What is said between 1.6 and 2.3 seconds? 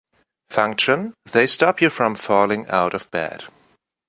you from